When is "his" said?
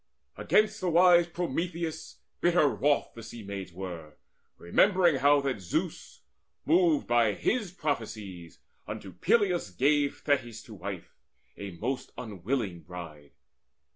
7.35-7.71